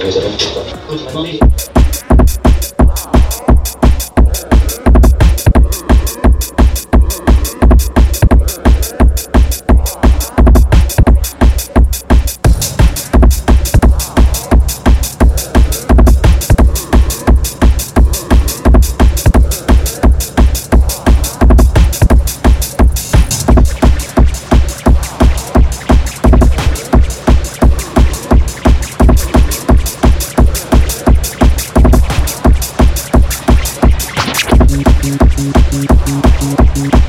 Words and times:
Pues 0.00 0.16
a. 0.16 1.39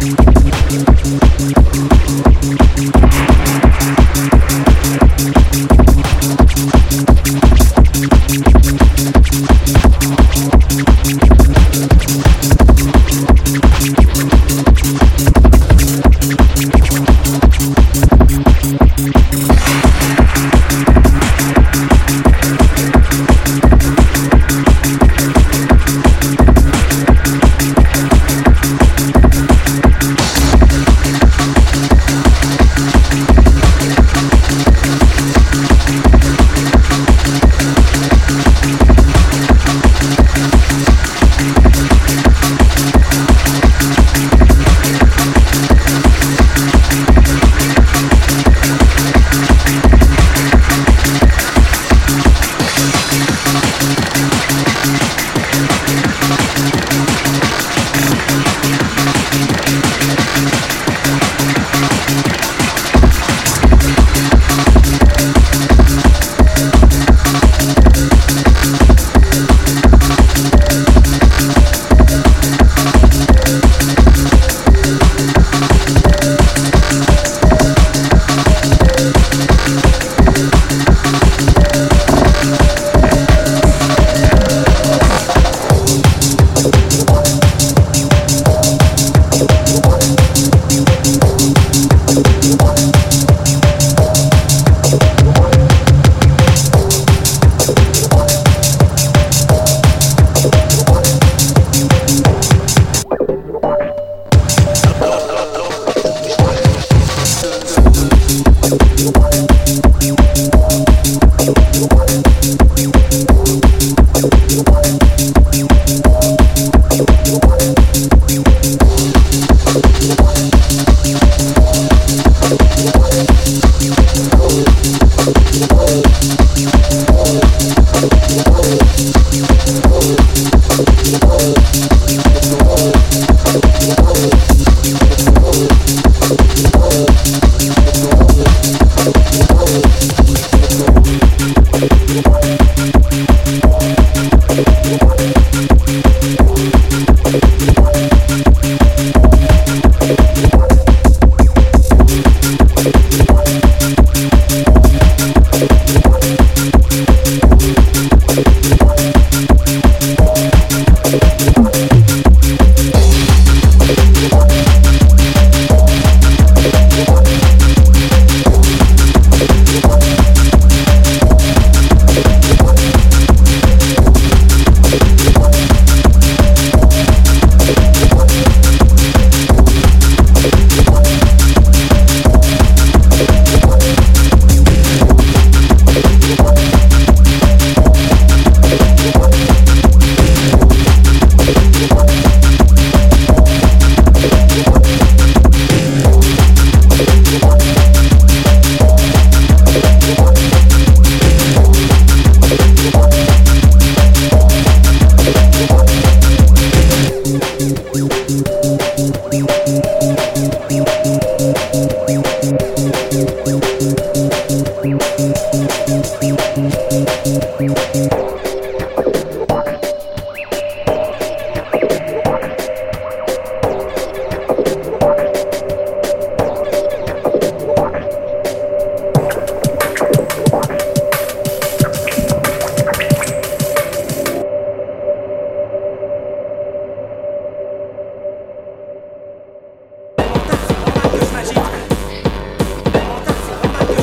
Thank 0.02 0.41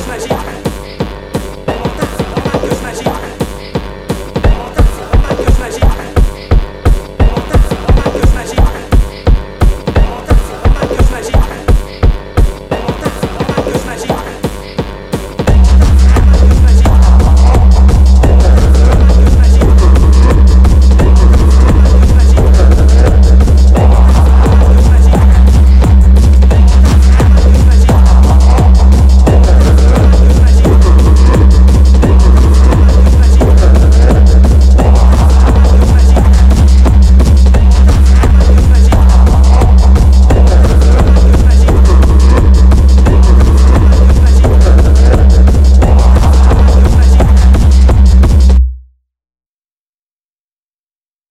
magique. 0.09 0.48